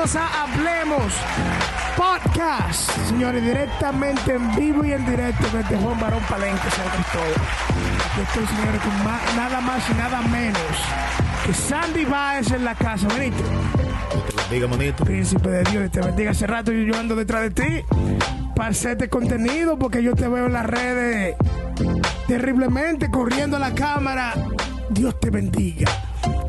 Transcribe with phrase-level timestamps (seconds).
[0.00, 1.12] bienvenidos a Hablemos
[1.96, 2.90] Podcast.
[3.08, 7.34] Señores, directamente en vivo y en directo desde Juan Barón Palenque, San Cristóbal.
[8.12, 10.62] Aquí estoy, señores, con ma- nada más y nada menos
[11.44, 13.08] que Sandy Baez en la casa.
[13.08, 13.42] Benito,
[14.50, 15.04] Diga, manito.
[15.04, 16.30] príncipe de Dios, te bendiga.
[16.30, 17.84] Hace rato yo ando detrás de ti
[18.56, 21.36] para hacerte contenido porque yo te veo en las redes
[22.26, 24.32] terriblemente corriendo a la cámara.
[24.88, 25.90] Dios te bendiga.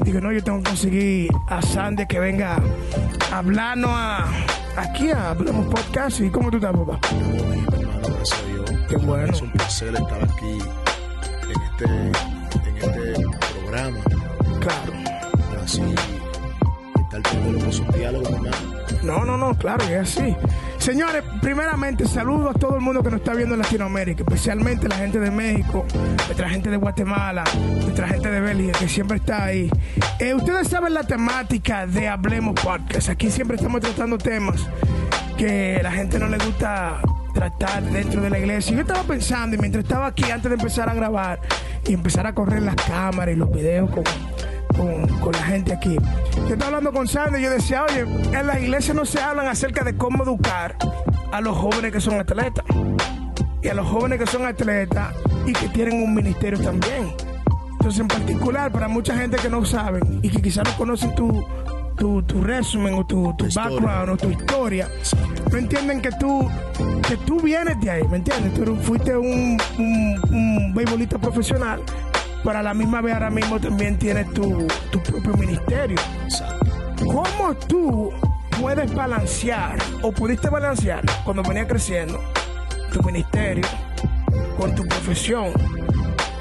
[0.04, 2.58] Digo, no, yo tengo que conseguir a Sandy que venga
[3.32, 4.26] a hablarnos a,
[4.78, 6.22] aquí a Hablemos Podcast.
[6.22, 7.00] ¿Y cómo tú estás, papá?
[8.90, 9.32] Qué bueno.
[9.32, 10.58] Es un placer estar aquí
[11.44, 11.86] en este,
[12.70, 13.28] en este
[13.60, 13.98] programa.
[14.60, 14.94] Claro.
[15.64, 18.58] Así, estar teniendo lo que es un diálogo, hermano.
[19.04, 20.36] No, no, no, claro, es así.
[20.82, 24.96] Señores, primeramente saludo a todo el mundo que nos está viendo en Latinoamérica, especialmente la
[24.96, 25.86] gente de México,
[26.26, 27.44] nuestra gente de Guatemala,
[27.84, 29.70] nuestra gente de Bélgica, que siempre está ahí.
[30.18, 33.10] Eh, ustedes saben la temática de Hablemos Podcast.
[33.10, 34.60] Aquí siempre estamos tratando temas
[35.38, 37.00] que la gente no le gusta
[37.32, 38.74] tratar dentro de la iglesia.
[38.74, 41.42] Yo estaba pensando, y mientras estaba aquí antes de empezar a grabar
[41.86, 44.04] y empezar a correr las cámaras y los videos con,
[44.82, 45.96] con, con la gente aquí.
[46.36, 49.48] Yo estaba hablando con Sandy y yo decía, oye, en la iglesia no se hablan
[49.48, 50.76] acerca de cómo educar
[51.32, 52.66] a los jóvenes que son atletas.
[53.62, 55.14] Y a los jóvenes que son atletas
[55.46, 57.14] y que tienen un ministerio también.
[57.74, 61.46] Entonces, en particular, para mucha gente que no saben y que quizás no conocen tu,
[61.98, 64.88] tu, tu resumen o tu, tu background o tu historia,
[65.52, 66.50] no entienden que tú,
[67.08, 68.54] que tú vienes de ahí, ¿me entiendes?
[68.54, 71.82] Tú fuiste un, un, un profesional,
[72.44, 75.98] pero a la misma vez ahora mismo también tienes tu, tu propio ministerio.
[77.06, 78.12] ¿Cómo tú
[78.60, 82.20] puedes balancear o pudiste balancear cuando venía creciendo
[82.92, 83.64] tu ministerio
[84.58, 85.52] con tu profesión?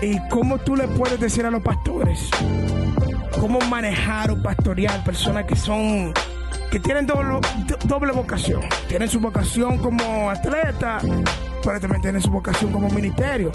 [0.02, 2.30] ¿Y cómo tú le puedes decir a los pastores
[3.38, 6.12] cómo manejar o pastorear personas que son
[6.70, 8.62] que tienen doble, do- doble vocación?
[8.88, 10.98] Tienen su vocación como atleta,
[11.64, 13.50] pero también tienen su vocación como ministerio.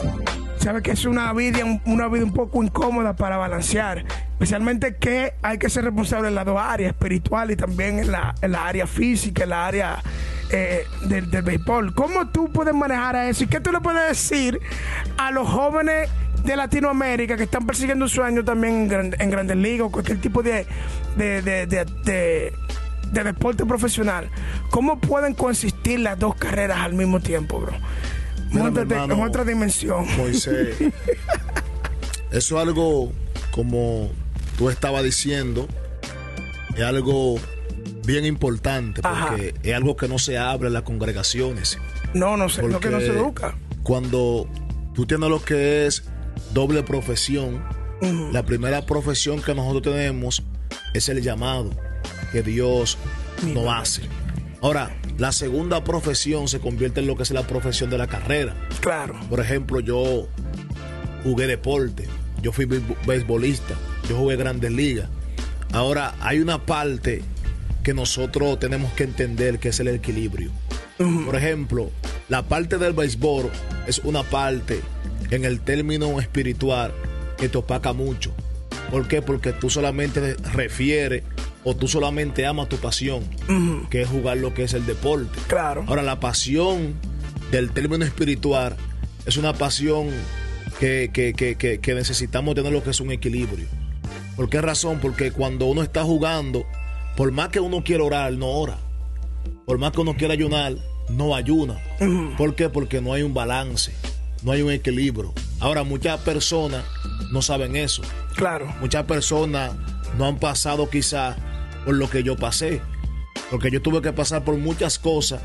[0.66, 5.60] Sabe que es una vida, una vida un poco incómoda para balancear, especialmente que hay
[5.60, 8.88] que ser responsable en las dos áreas, espiritual y también en la, en la área
[8.88, 10.02] física, en la área
[10.50, 11.94] eh, del, del béisbol.
[11.94, 13.44] ¿Cómo tú puedes manejar a eso?
[13.44, 14.60] ¿Y qué tú le puedes decir
[15.20, 16.10] a los jóvenes
[16.44, 20.20] de Latinoamérica que están persiguiendo un sueño también en, gran- en grandes ligas o cualquier
[20.20, 20.66] tipo de,
[21.16, 22.54] de- de- de-
[23.12, 24.32] de deporte profesional?
[24.72, 27.74] ¿Cómo pueden consistir las dos carreras al mismo tiempo, bro?
[28.56, 30.06] Mira, Móntate en otra dimensión.
[30.18, 30.78] Moisés,
[32.32, 33.12] eso es algo
[33.52, 34.10] como
[34.58, 35.68] tú estabas diciendo,
[36.76, 37.36] es algo
[38.06, 41.78] bien importante porque es algo que no se habla en las congregaciones.
[42.14, 43.58] No, no sé, lo que no se educa.
[43.84, 44.48] Cuando
[44.94, 46.04] tú tienes lo que es
[46.54, 47.62] doble profesión,
[48.32, 50.44] la primera profesión que nosotros tenemos
[50.94, 51.72] es el llamado
[52.32, 52.98] que Dios
[53.44, 54.04] nos hace.
[54.62, 58.56] Ahora, la segunda profesión se convierte en lo que es la profesión de la carrera.
[58.82, 59.16] Claro.
[59.30, 60.28] Por ejemplo, yo
[61.24, 62.06] jugué deporte,
[62.42, 63.76] yo fui beisbo- beisbolista,
[64.10, 65.10] yo jugué grandes ligas.
[65.74, 67.22] Ahora, hay una parte
[67.84, 70.50] que nosotros tenemos que entender que es el equilibrio.
[71.26, 71.92] Por ejemplo,
[72.30, 73.52] la parte del béisbol
[73.86, 74.80] es una parte
[75.30, 76.94] en el término espiritual
[77.38, 78.34] que te opaca mucho.
[78.90, 79.22] ¿Por qué?
[79.22, 81.24] Porque tú solamente refieres
[81.66, 83.24] o tú solamente amas tu pasión,
[83.90, 85.38] que es jugar lo que es el deporte.
[85.48, 85.84] Claro.
[85.88, 86.94] Ahora, la pasión
[87.52, 88.78] del término espiritual
[89.26, 90.10] es una pasión
[90.80, 93.66] que, que- que- que- necesitamos tener lo que es un equilibrio.
[94.36, 95.00] ¿Por qué razón?
[95.02, 96.66] Porque cuando uno está jugando,
[97.18, 98.78] por más que uno quiera orar, no ora.
[99.66, 100.76] Por más que uno quiera ayunar,
[101.10, 101.78] no ayuna.
[102.38, 102.70] ¿Por qué?
[102.70, 103.94] Porque no hay un balance,
[104.44, 105.34] no hay un equilibrio.
[105.60, 106.84] Ahora, muchas personas
[107.32, 108.02] no saben eso.
[108.36, 108.68] Claro.
[108.82, 109.72] Muchas personas
[110.18, 111.36] no han pasado quizá
[111.86, 112.82] por lo que yo pasé.
[113.52, 115.42] Porque yo tuve que pasar por muchas cosas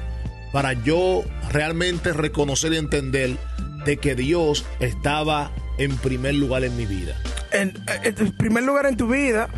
[0.53, 1.23] para yo
[1.53, 3.37] realmente reconocer y entender
[3.85, 7.17] de que Dios estaba en primer lugar en mi vida.
[7.53, 9.49] En, en primer lugar en tu vida,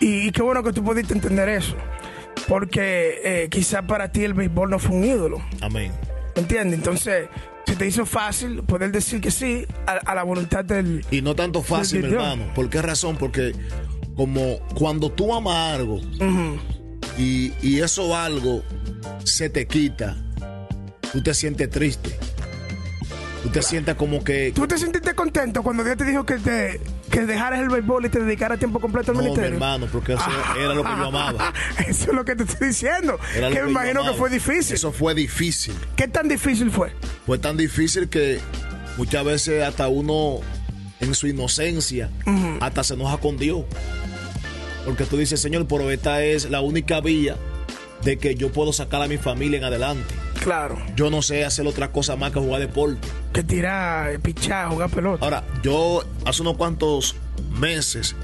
[0.00, 1.76] y, y qué bueno que tú pudiste entender eso.
[2.46, 5.44] Porque eh, quizá para ti el béisbol no fue un ídolo.
[5.60, 5.92] Amén.
[6.34, 6.78] ¿Entiendes?
[6.78, 7.28] Entonces,
[7.66, 11.04] se te hizo fácil poder decir que sí a, a la voluntad del.
[11.10, 12.54] Y no tanto fácil, hermano.
[12.54, 13.16] ¿Por qué razón?
[13.16, 13.52] Porque
[14.18, 16.00] como cuando tú amas algo
[17.16, 18.64] y, y eso algo
[19.22, 20.16] se te quita,
[21.12, 22.18] tú te sientes triste.
[23.44, 24.50] Tú te sientes como que...
[24.52, 28.08] ¿Tú te sentiste contento cuando Dios te dijo que te que dejaras el béisbol y
[28.08, 29.54] te dedicaras tiempo completo al No, mi ministerio?
[29.54, 30.24] hermano, porque eso
[30.58, 31.54] era lo que yo amaba.
[31.86, 33.20] Eso es lo que te estoy diciendo.
[33.36, 34.74] Era que me imagino que fue difícil.
[34.74, 35.74] Eso fue difícil.
[35.94, 36.92] ¿Qué tan difícil fue?
[37.24, 38.40] Fue tan difícil que
[38.96, 40.40] muchas veces hasta uno
[41.00, 42.10] en su inocencia
[42.60, 43.64] hasta se enoja con Dios.
[44.84, 47.36] Porque tú dices, Señor, pero esta es la única vía
[48.02, 50.14] de que yo puedo sacar a mi familia en adelante.
[50.42, 50.78] Claro.
[50.96, 53.06] Yo no sé hacer otra cosa más que jugar deporte.
[53.32, 55.24] Que tirar, pichar, jugar pelota.
[55.24, 57.16] Ahora, yo hace unos cuantos
[57.58, 58.14] meses,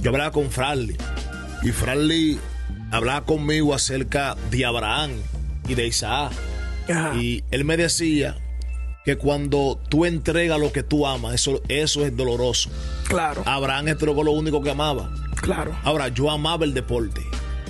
[0.00, 0.96] yo hablaba con Franly.
[1.62, 2.38] Y Franly
[2.90, 5.12] hablaba conmigo acerca de Abraham
[5.68, 6.32] y de Isaac.
[6.88, 7.14] Ajá.
[7.16, 8.36] Y él me decía
[9.04, 12.70] que cuando tú entregas lo que tú amas, eso, eso es doloroso.
[13.08, 15.10] Claro, Abraham entregó lo único que amaba.
[15.36, 15.76] Claro.
[15.84, 17.22] Ahora, yo amaba el deporte.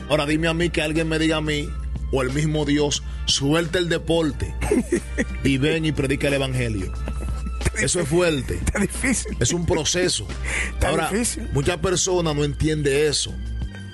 [0.08, 1.68] Ahora dime a mí que alguien me diga a mí,
[2.12, 4.54] o el mismo Dios, suelta el deporte
[5.44, 6.92] y ven y predica el evangelio.
[7.76, 8.54] Eso es fuerte.
[8.54, 9.36] Está difícil.
[9.40, 10.26] Es un proceso.
[10.72, 11.48] Está Ahora, difícil.
[11.52, 13.34] muchas personas no entienden eso.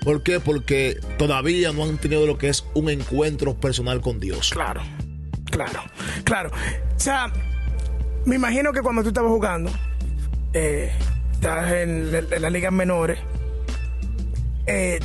[0.04, 0.40] ¿Por qué?
[0.40, 4.50] Porque todavía no han tenido lo que es un encuentro personal con Dios.
[4.50, 4.82] Claro,
[5.50, 5.82] claro,
[6.24, 6.50] claro.
[6.50, 7.32] O sea,
[8.24, 9.70] me imagino que cuando tú estabas jugando,
[10.52, 10.92] eh,
[11.32, 13.19] estás en las ligas menores,
[14.66, 15.00] eh,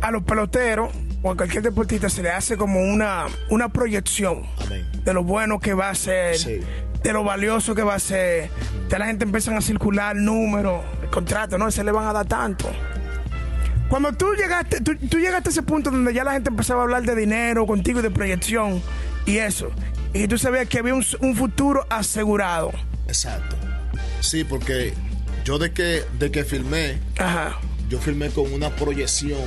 [0.00, 0.90] a los peloteros
[1.22, 4.86] o a cualquier deportista se le hace como una, una proyección Amén.
[5.04, 6.60] de lo bueno que va a ser, Sí.
[7.02, 8.50] de lo valioso que va a ser.
[8.88, 11.70] Ya la gente empiezan a circular números, contratos, ¿no?
[11.70, 12.70] Se le van a dar tanto.
[13.88, 16.84] Cuando tú llegaste, tú, tú llegaste a ese punto donde ya la gente empezaba a
[16.84, 18.82] hablar de dinero contigo y de proyección
[19.24, 19.70] y eso,
[20.12, 22.70] y tú sabías que había un, un futuro asegurado.
[23.06, 23.56] Exacto.
[24.20, 24.92] Sí, porque
[25.44, 27.56] yo de que, de que filmé, Ajá.
[27.88, 29.44] Yo filmé con una proyección,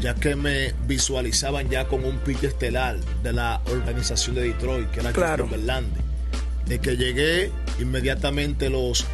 [0.00, 5.00] ya que me visualizaban ya con un pitch estelar de la organización de Detroit, que
[5.00, 5.46] era Claro.
[5.46, 6.02] Verlander.
[6.66, 9.04] De que llegué, inmediatamente los,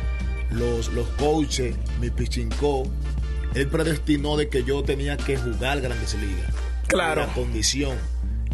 [0.50, 2.88] los, los coaches, mi pitching coach,
[3.54, 6.52] él predestinó de que yo tenía que jugar Grandes Ligas.
[6.86, 7.22] Claro.
[7.22, 7.96] Era condición.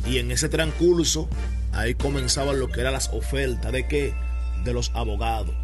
[0.07, 1.29] Y en ese transcurso,
[1.73, 4.15] ahí comenzaban lo que eran las ofertas de que
[4.65, 5.55] de los abogados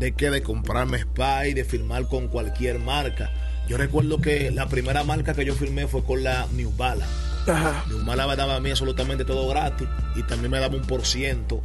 [0.00, 3.30] de que de comprarme spy, de firmar con cualquier marca.
[3.68, 7.12] Yo recuerdo que la primera marca que yo firmé fue con la New Balance.
[7.46, 7.84] Ajá.
[7.88, 9.86] New Balance me daba a mí absolutamente todo gratis
[10.16, 11.62] y también me daba un por ciento.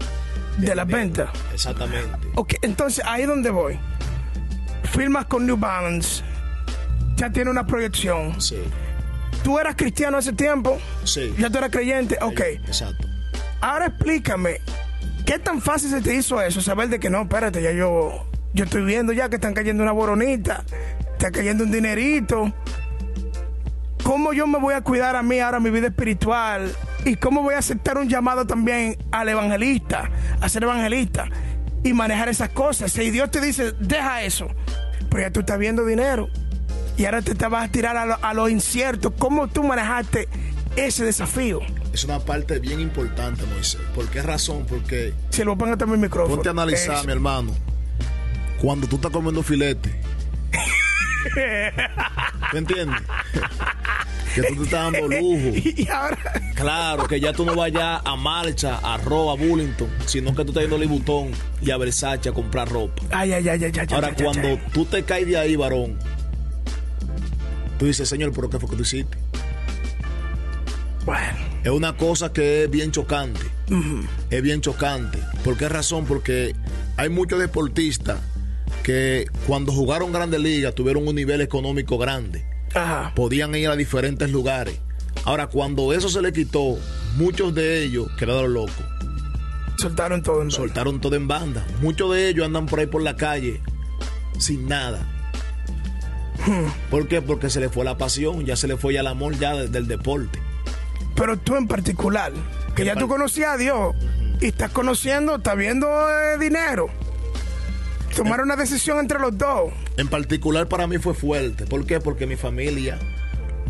[0.57, 1.31] De la venta.
[1.53, 2.27] Exactamente.
[2.35, 3.77] Ok, entonces ahí es donde voy.
[4.91, 6.23] Firmas con New Balance.
[7.17, 8.39] Ya tiene una proyección.
[8.41, 8.57] Sí,
[9.43, 10.79] Tú eras cristiano hace tiempo.
[11.03, 11.33] sí.
[11.37, 12.17] Ya tú eras creyente.
[12.21, 12.39] Ok.
[12.67, 13.07] Exacto.
[13.61, 14.59] Ahora explícame,
[15.25, 16.61] ¿qué tan fácil se te hizo eso?
[16.61, 19.91] Saber de que no, espérate, ya yo, yo estoy viendo ya que están cayendo una
[19.91, 20.63] boronita,
[21.15, 22.53] está cayendo un dinerito.
[24.03, 26.71] ¿Cómo yo me voy a cuidar a mí ahora mi vida espiritual?
[27.05, 30.09] ¿Y cómo voy a aceptar un llamado también al evangelista,
[30.41, 31.25] a ser evangelista
[31.83, 32.91] y manejar esas cosas?
[32.91, 34.47] Si Dios te dice, deja eso,
[35.09, 36.27] pero ya tú estás viendo dinero
[36.97, 39.13] y ahora te, te vas a tirar a lo, a lo incierto.
[39.15, 40.27] ¿Cómo tú manejaste
[40.75, 41.61] ese desafío?
[41.93, 43.81] Es una parte bien importante, Moisés.
[43.95, 44.65] ¿Por qué razón?
[44.67, 46.35] Porque Si lo pongo también el micrófono.
[46.35, 47.05] ponte a analizar, Eso.
[47.05, 47.51] mi hermano.
[48.61, 49.95] Cuando tú estás comiendo filete.
[52.53, 53.01] ¿Me entiendes?
[54.35, 55.55] que tú te estás dando lujo.
[55.55, 56.17] Y, ahora,
[56.55, 60.49] Claro, que ya tú no vayas a marcha, a Roa, a Bullington, sino que tú
[60.51, 63.01] estás yendo a Libutón y a Versace a comprar ropa.
[63.11, 64.61] ay, ay, ay, ay, ay, Ahora, ay, cuando ay.
[64.73, 65.97] tú te caes de ahí, varón,
[67.79, 69.17] tú dices, Señor, ¿pero qué fue que tú hiciste?
[71.05, 73.39] Bueno, Es una cosa que es bien chocante.
[74.29, 75.19] Es bien chocante.
[75.43, 76.05] ¿Por qué razón?
[76.05, 76.55] Porque
[76.97, 78.19] hay muchos deportistas
[78.85, 82.45] que cuando jugaron Grandes Ligas tuvieron un nivel económico grande.
[82.75, 84.79] ajá, Podían ir a diferentes lugares.
[85.23, 86.77] Ahora, cuando eso se le quitó,
[87.15, 88.75] muchos de ellos quedaron locos.
[89.77, 90.67] soltaron todo en sol.
[90.67, 91.65] Soltaron todo en banda.
[91.81, 93.59] Muchos de ellos andan por ahí por la calle
[94.37, 95.11] sin nada.
[96.91, 97.21] ¿Por qué?
[97.23, 99.67] Porque se le fue la pasión, ya se le fue ya el amor ya de-
[99.67, 100.39] del deporte.
[101.15, 102.33] Pero tú en particular,
[102.75, 103.95] que ya tú conocías a Dios
[104.41, 106.87] y estás conociendo, estás viendo eh, dinero.
[108.15, 109.71] Tomar una decisión entre los dos.
[109.97, 111.65] En particular para mí fue fuerte.
[111.65, 111.99] ¿Por qué?
[111.99, 112.97] Porque mi familia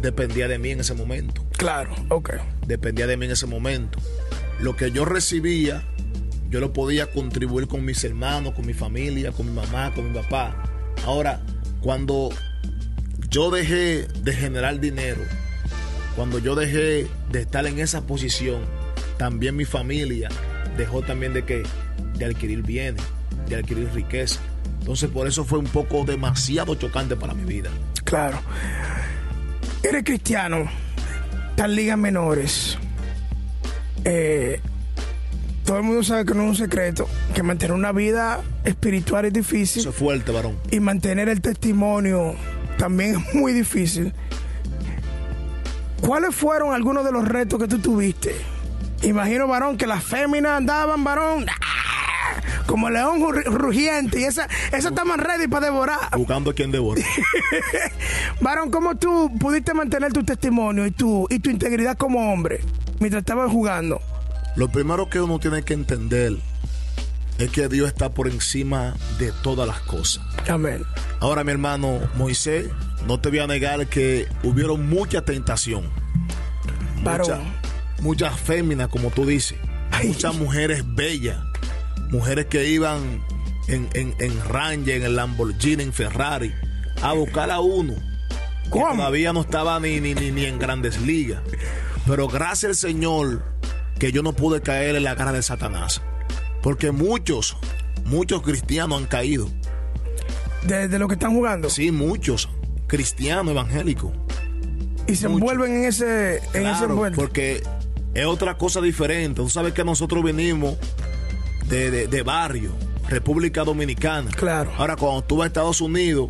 [0.02, 1.44] dependía de mí en ese momento.
[1.58, 2.36] Claro, ok.
[2.68, 4.00] Dependía de mí en ese momento.
[4.60, 5.84] Lo que yo recibía,
[6.50, 10.18] yo lo podía contribuir con mis hermanos, con mi familia, con mi mamá, con mi
[10.18, 10.64] papá.
[11.06, 11.42] Ahora,
[11.82, 12.30] cuando
[13.30, 15.22] yo dejé de generar dinero,
[16.16, 18.62] cuando yo dejé de estar en esa posición,
[19.18, 20.30] también mi familia
[20.78, 21.64] dejó también de que
[22.18, 23.04] de adquirir bienes,
[23.48, 24.40] de adquirir riqueza.
[24.80, 27.70] Entonces por eso fue un poco demasiado chocante para mi vida.
[28.04, 28.40] Claro.
[29.84, 30.70] Eres cristiano,
[31.56, 32.78] tan ligas menores.
[34.04, 34.62] Eh,
[35.66, 39.34] todo el mundo sabe que no es un secreto, que mantener una vida espiritual es
[39.34, 39.82] difícil.
[39.82, 40.58] Eso es fuerte, varón.
[40.70, 42.36] Y mantener el testimonio
[42.78, 44.14] también es muy difícil.
[46.02, 48.36] ¿Cuáles fueron algunos de los retos que tú tuviste?
[49.02, 51.64] Imagino, varón, que las féminas andaban, varón, ¡ah!
[52.65, 54.22] Como león rugiente.
[54.22, 56.17] Y esa, esa está más ready para devorar.
[56.17, 57.01] Buscando a quien devora.
[58.41, 62.62] varón, ¿cómo tú pudiste mantener tu testimonio y tu, y tu integridad como hombre
[63.00, 64.01] mientras estabas jugando?
[64.55, 66.38] Lo primero que uno tiene que entender
[67.38, 70.24] es que Dios está por encima de todas las cosas.
[70.48, 70.84] Amén.
[71.19, 72.69] Ahora, mi hermano Moisés,
[73.07, 75.89] no te voy a negar que hubieron mucha tentación.
[77.03, 77.39] Mucha,
[78.01, 79.57] muchas féminas, como tú dices.
[80.03, 81.38] Muchas mujeres bellas.
[82.15, 83.22] Mujeres que iban
[83.67, 86.53] en, en, en Ranger, en el Lamborghini, en Ferrari,
[87.01, 87.93] a buscar a uno.
[88.72, 91.41] Que todavía no estaba ni, ni, ni, ni en grandes ligas.
[92.07, 93.43] Pero gracias al Señor
[94.00, 96.01] que yo no pude caer en la cara de Satanás.
[96.63, 97.57] Porque muchos,
[98.05, 99.50] muchos cristianos han caído.
[100.63, 101.69] ¿De, lo que están jugando?
[101.69, 102.48] Sí, muchos
[102.88, 104.13] cristianos evangélicos.
[105.05, 107.62] Y se envuelven en ese, en ese Porque
[108.13, 109.41] es otra cosa diferente.
[109.41, 110.77] Tú sabes que nosotros venimos
[111.67, 112.72] de, de, barrio,
[113.10, 114.31] República Dominicana.
[114.31, 114.72] Claro.
[114.77, 116.29] Ahora, cuando tú vas a Estados Unidos,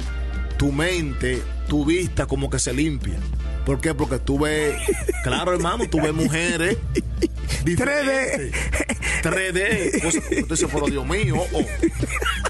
[0.58, 3.20] tu mente, tu vista como que se limpia.
[3.66, 3.94] ¿Por qué?
[3.94, 4.76] Porque tú ves,
[5.24, 6.78] claro hermano, tú ves mujeres
[7.74, 8.52] 3D.
[9.24, 10.28] 3D.
[10.32, 11.66] Entonces, pero Dios mío, oh, oh.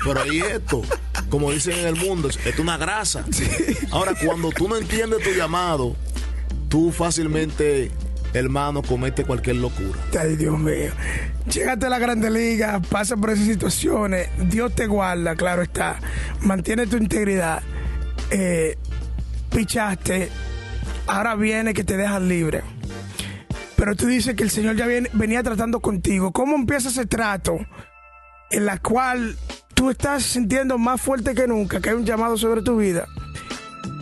[0.04, 0.82] pero ahí esto,
[1.30, 3.26] como dicen en el mundo, es una grasa.
[3.92, 5.96] Ahora, cuando tú no entiendes tu llamado,
[6.68, 7.92] tú fácilmente,
[8.36, 10.00] hermano, comete cualquier locura.
[10.20, 10.92] Ay, Dios mío.
[11.52, 16.00] Llegate a la Grande Liga, pasa por esas situaciones, Dios te guarda, claro está.
[16.42, 17.62] Mantiene tu integridad.
[18.32, 18.78] Eh,
[19.52, 20.30] pichaste,
[21.08, 22.62] ahora viene que te dejas libre.
[23.76, 26.32] Pero tú dices que el Señor ya venía tratando contigo.
[26.32, 27.58] ¿Cómo empieza ese trato
[28.50, 29.36] en la cual
[29.74, 33.06] tú estás sintiendo más fuerte que nunca que hay un llamado sobre tu vida?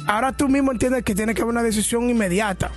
[0.07, 2.71] Ahora tú mismo entiendes que tiene que haber una decisión inmediata.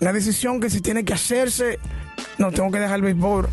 [0.00, 1.78] Una decisión que si tiene que hacerse,
[2.38, 3.48] no, tengo que dejar el béisbol.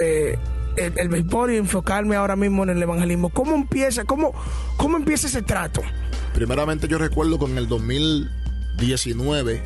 [0.00, 0.38] Eh,
[0.76, 3.30] el, béisbol y enfocarme ahora mismo en el evangelismo.
[3.30, 4.04] ¿Cómo empieza?
[4.04, 4.32] ¿Cómo,
[4.76, 5.82] cómo empieza ese trato?
[6.34, 9.62] Primeramente yo recuerdo con el 2019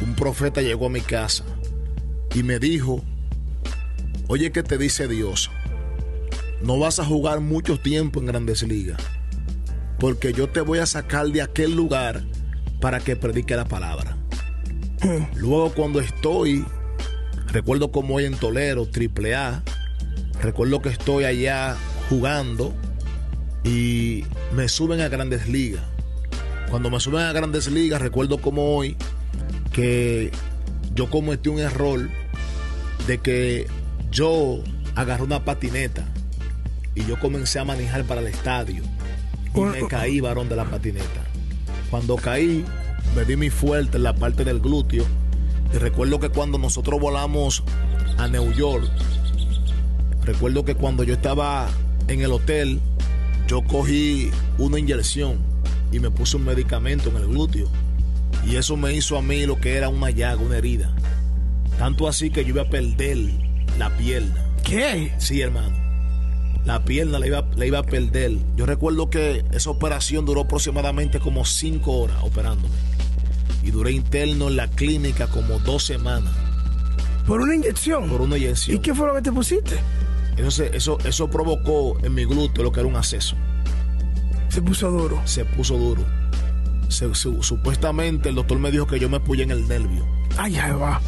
[0.00, 1.44] un profeta llegó a mi casa
[2.34, 3.02] y me dijo,
[4.28, 5.50] oye, ¿qué te dice Dios?
[6.62, 9.00] No vas a jugar mucho tiempo en grandes ligas,
[9.98, 12.24] porque yo te voy a sacar de aquel lugar
[12.80, 14.16] para que predique la palabra.
[15.36, 16.64] Luego cuando estoy,
[17.48, 19.62] recuerdo como hoy en Tolero, triple A,
[20.40, 21.76] recuerdo que estoy allá
[22.08, 22.74] jugando
[23.62, 25.82] y me suben a grandes ligas.
[26.70, 28.96] Cuando me suben a grandes ligas, recuerdo como hoy
[29.72, 30.30] que
[30.94, 32.08] yo cometí un error
[33.06, 33.66] de que
[34.10, 34.62] yo
[34.94, 36.04] agarré una patineta
[36.94, 38.82] y yo comencé a manejar para el estadio
[39.54, 41.24] y me caí, varón, de la patineta.
[41.90, 42.64] Cuando caí,
[43.14, 45.04] me di mi fuerte en la parte del glúteo
[45.72, 47.62] y recuerdo que cuando nosotros volamos
[48.18, 48.90] a New York,
[50.24, 51.68] recuerdo que cuando yo estaba
[52.08, 52.80] en el hotel,
[53.48, 55.38] yo cogí una inyección
[55.92, 57.68] y me puse un medicamento en el glúteo
[58.46, 60.94] y eso me hizo a mí lo que era una llaga, una herida.
[61.78, 63.18] Tanto así que yo iba a perder
[63.78, 64.44] la pierna.
[64.62, 65.12] ¿Qué?
[65.18, 65.83] Sí, hermano.
[66.64, 68.38] La pierna la iba, la iba a perder.
[68.56, 72.74] Yo recuerdo que esa operación duró aproximadamente como cinco horas operándome.
[73.62, 76.32] Y duré interno en la clínica como dos semanas.
[77.26, 78.08] ¿Por una inyección?
[78.08, 78.76] Por una inyección.
[78.76, 79.76] ¿Y qué fue lo que te pusiste?
[80.36, 83.36] Eso, eso, eso provocó en mi glúteo lo que era un acceso.
[84.48, 85.20] Se puso duro.
[85.24, 86.04] Se puso duro
[86.90, 90.06] supuestamente el doctor me dijo que yo me puse en el nervio.
[90.36, 91.00] Ay, ay, va.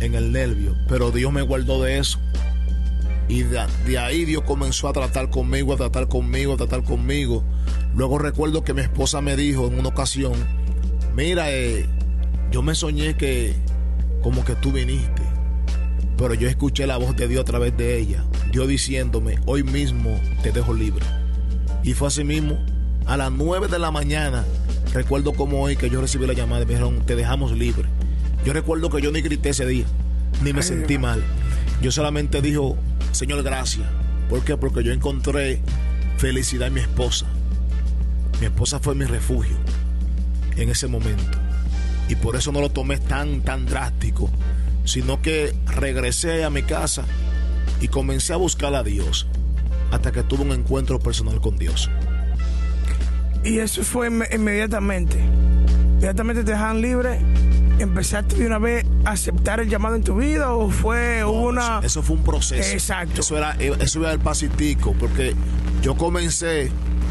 [0.00, 0.74] En el nervio.
[0.88, 2.18] Pero Dios me guardó de eso.
[3.28, 7.42] Y de, ahí Dios comenzó a tratar conmigo, a tratar conmigo, a tratar conmigo.
[7.94, 10.34] Luego recuerdo que mi esposa me dijo en una ocasión,
[11.14, 11.86] mira, eh,
[12.52, 13.54] yo me soñé que
[14.22, 15.22] como que tú viniste,
[16.16, 18.24] pero yo escuché la voz de Dios a través de ella.
[18.52, 21.04] Dios diciéndome, hoy mismo te dejo libre.
[21.82, 22.58] Y fue así mismo,
[23.06, 24.44] a las 9 de la mañana,
[24.92, 27.88] recuerdo como hoy que yo recibí la llamada y me dijeron, te dejamos libre.
[28.44, 29.84] Yo recuerdo que yo ni grité ese día,
[30.42, 31.22] ni me sentí mal.
[31.82, 32.76] Yo solamente dijo,
[33.12, 33.86] Señor, gracias.
[34.28, 34.56] ¿Por qué?
[34.56, 35.60] Porque yo encontré
[36.18, 37.26] felicidad en mi esposa.
[38.40, 39.56] Mi esposa fue mi refugio
[40.56, 41.38] en ese momento.
[42.08, 44.30] Y por eso no lo tomé tan, tan drástico,
[44.84, 47.04] sino que regresé a mi casa
[47.80, 49.26] y comencé a buscar a Dios
[49.90, 51.90] hasta que tuve un encuentro personal con Dios.
[53.44, 55.18] Y eso fue inme- inmediatamente.
[55.94, 57.20] Inmediatamente te dejan libre.
[57.78, 62.02] ¿Empezaste de una vez a aceptar el llamado en tu vida o fue una Eso
[62.02, 62.72] fue un proceso.
[62.72, 63.20] Exacto.
[63.20, 65.34] Eso era, eso era el pasitico, porque
[65.82, 66.70] yo comencé.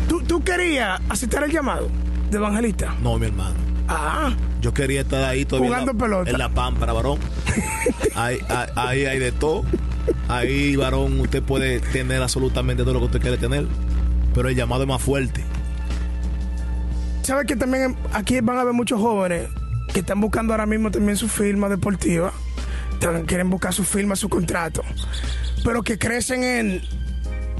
[0.10, 1.90] ¿Tú, tú querías aceptar el llamado
[2.32, 2.96] de evangelista?
[3.02, 3.56] No, mi hermano.
[3.88, 5.70] Ah, Yo quería estar ahí todavía.
[5.70, 6.32] Jugando en la, pelota.
[6.32, 7.20] En la pámpara, varón.
[8.16, 9.64] ahí, ahí, ahí hay de todo.
[10.28, 13.68] Ahí, varón, usted puede tener absolutamente todo lo que usted quiere tener.
[14.34, 15.44] Pero el llamado es más fuerte.
[17.26, 19.50] ¿sabes que también aquí van a haber muchos jóvenes
[19.96, 22.34] que están buscando ahora mismo también su firma deportiva?
[23.28, 24.84] Quieren buscar su firma, su contrato.
[25.64, 26.82] Pero que crecen en,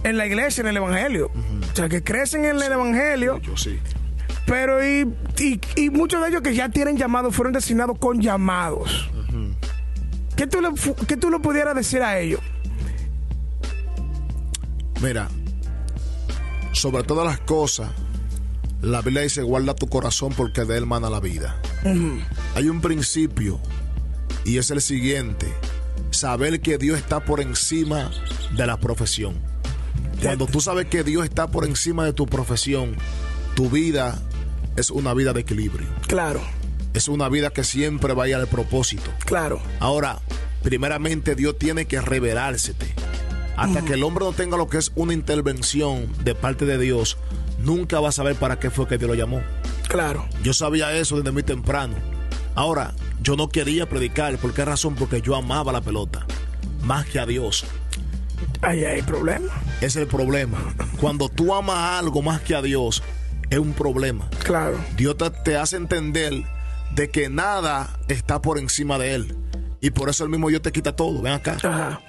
[0.04, 1.27] en la iglesia, en el evangelio.
[1.27, 3.39] O sea, que crecen en el evangelio.
[3.39, 3.80] Yo sí.
[4.46, 9.10] Pero y, y, y muchos de ellos que ya tienen llamados fueron designados con llamados.
[10.36, 10.68] ¿Qué, tú le,
[11.08, 12.42] ¿Qué tú le pudieras decir a ellos?
[15.01, 15.30] Mira,
[16.74, 17.92] sobre todas las cosas,
[18.82, 21.56] la Biblia dice, guarda tu corazón porque de él mana la vida.
[22.56, 23.60] Hay un principio
[24.44, 25.48] y es el siguiente,
[26.12, 28.12] saber que Dios está por encima
[28.56, 29.36] de la profesión.
[30.22, 32.96] Cuando tú sabes que Dios está por encima de tu profesión,
[33.56, 34.20] tu vida
[34.75, 35.88] es una vida de equilibrio.
[36.08, 36.42] Claro,
[36.94, 39.12] Es una vida que siempre vaya al propósito.
[39.25, 39.62] claro.
[39.80, 40.20] Ahora,
[40.63, 42.88] primeramente Dios tiene que revelársete.
[43.58, 47.18] Hasta que el hombre no tenga lo que es una intervención de parte de Dios,
[47.60, 49.42] nunca va a saber para qué fue que Dios lo llamó.
[49.96, 50.25] Claro.
[50.44, 51.96] Yo sabía eso desde muy temprano.
[52.54, 54.38] Ahora, yo no quería predicar.
[54.38, 54.93] ¿Por qué razón?
[54.96, 56.26] Porque yo amaba la pelota.
[56.82, 57.63] Más que a Dios.
[58.62, 59.54] Ahí hay problema.
[59.80, 60.58] Es el problema.
[61.00, 63.04] Cuando tú amas algo más que a Dios,
[63.50, 64.30] es un problema.
[64.43, 64.78] Claro.
[64.98, 66.43] Dios te, te hace entender
[66.93, 69.38] de que nada está por encima de Él.
[69.80, 71.22] Y por eso el mismo Dios te quita todo.
[71.22, 71.54] Ven acá.
[71.63, 72.02] Ajá.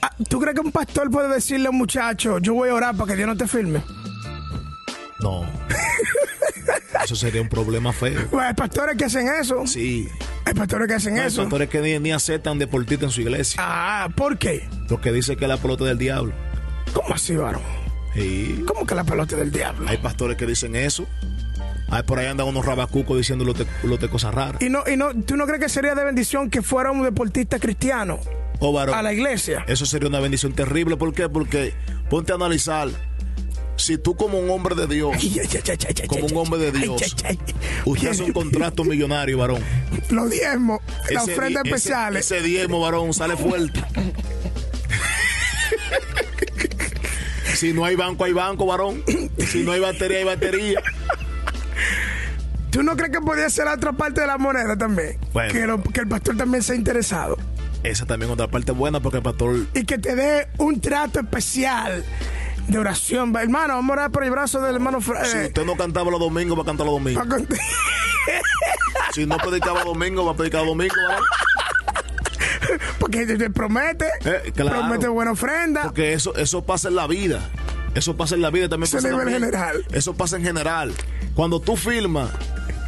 [0.00, 2.96] Ah, ¿Tú crees que un pastor puede decirle a un muchacho, yo voy a orar
[2.96, 3.82] para que Dios no te firme?
[5.20, 5.44] No.
[7.04, 8.26] Eso sería un problema feo.
[8.30, 9.66] Pues hay pastores que hacen eso.
[9.66, 10.08] Sí.
[10.44, 11.42] Hay pastores que hacen Hay eso.
[11.42, 13.60] pastores que ni, ni aceptan deportista en su iglesia.
[13.62, 14.68] Ah, ¿por qué?
[14.88, 16.32] Porque dice que es la pelota del diablo.
[16.92, 17.62] ¿Cómo así, varón?
[18.14, 18.64] Sí.
[18.66, 19.88] ¿Cómo que la pelota del diablo?
[19.88, 21.06] Hay pastores que dicen eso.
[21.90, 24.60] Hay por ahí andan unos rabacucos diciendo lo de cosas raras.
[24.62, 27.58] Y no, y no, ¿tú no crees que sería de bendición que fuera un deportista
[27.58, 28.20] cristiano
[28.60, 29.64] Oh, varón, a la iglesia?
[29.66, 30.96] Eso sería una bendición terrible.
[30.96, 31.28] ¿Por qué?
[31.28, 31.74] Porque
[32.08, 32.88] ponte a analizar.
[33.80, 35.16] Si tú como un hombre de Dios,
[36.06, 37.00] como un hombre de Dios,
[37.86, 39.62] usted hace un contrato millonario, varón.
[40.10, 42.26] Los diezmos, las ofrendas ese- especiales.
[42.30, 43.82] Ese, diezmo, varón, sale fuerte.
[47.54, 49.02] si no hay banco, hay banco, varón.
[49.38, 50.80] Si no hay batería, hay batería.
[52.70, 55.18] ¿Tú no crees que podría ser la otra parte de la moneda también?
[55.32, 55.52] Bueno.
[55.52, 57.36] Que, lo- que el pastor también sea interesado.
[57.82, 59.56] Esa también es otra parte buena porque el pastor.
[59.74, 62.04] y que te dé un trato especial
[62.70, 63.34] de oración.
[63.36, 65.00] Hermano, vamos a orar por el brazo del hermano.
[65.00, 67.26] Si eh, usted no cantaba los domingos, va a cantar los domingos.
[69.12, 71.24] Si no predicaba domingo, va a predicar domingo, varón.
[73.00, 74.78] Porque te, te promete, Eh, claro.
[74.80, 75.82] promete buena ofrenda.
[75.84, 77.40] Porque eso, eso pasa en la vida.
[77.94, 78.84] Eso pasa en la vida también.
[78.86, 79.84] Eso pasa también- general.
[79.90, 80.92] Eso pasa en general.
[81.34, 82.30] Cuando tú filmas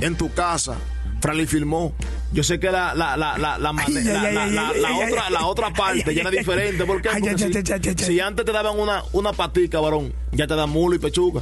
[0.00, 0.76] en tu casa,
[1.22, 1.94] Franly filmó.
[2.32, 4.68] Yo sé que la, la, la, la, la, mane- Ay, la- ay, la- ay, la-
[4.70, 6.85] ay, la ay, otra, la otra parte ya era diferente.
[6.85, 7.11] ¿Por qué?
[7.11, 10.98] ay, Porque si, antes te daban una, una patica, varón, ya te dan mulo y
[10.98, 11.40] pechuga.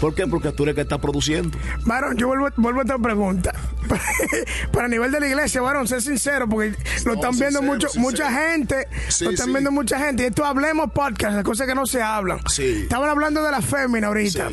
[0.00, 0.28] ¿Por qué?
[0.28, 1.58] Porque tú eres el que está produciendo.
[1.84, 3.52] Varón, yo vuelvo, vuelvo a otra pregunta.
[4.72, 6.72] Para el nivel de la iglesia, varón, sé sincero, porque
[7.04, 8.02] lo están viendo mucho, sincero.
[8.08, 8.86] mucha gente.
[9.08, 9.52] Sí, lo están sí.
[9.52, 10.22] viendo mucha gente.
[10.22, 12.38] Y esto hablemos podcast, las cosas que no se hablan.
[12.48, 12.82] Sí.
[12.82, 14.50] Estaban hablando de la fémina ahorita.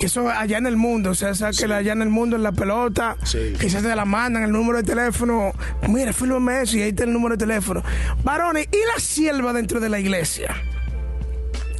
[0.00, 3.16] Eso allá en el mundo, o sea, que allá en el mundo en la pelota,
[3.24, 3.52] Sí.
[3.60, 5.52] quizás te la mandan el número de teléfono.
[5.88, 7.82] Mira, fírmame eso y ahí está el número de teléfono.
[8.24, 10.54] Varones, ¿y la sierva dentro de la iglesia?